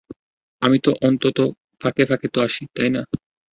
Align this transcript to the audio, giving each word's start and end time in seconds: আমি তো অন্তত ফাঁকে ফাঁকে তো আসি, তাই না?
আমি 0.61 0.77
তো 0.85 0.91
অন্তত 1.07 1.37
ফাঁকে 1.81 2.03
ফাঁকে 2.09 2.27
তো 2.33 2.39
আসি, 2.47 2.63
তাই 2.75 2.89
না? 2.95 3.01